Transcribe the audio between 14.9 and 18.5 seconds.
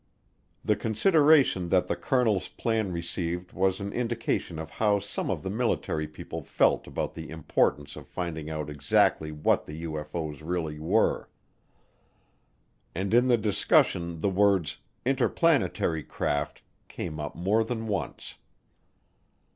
"interplanetary craft" came up more than once.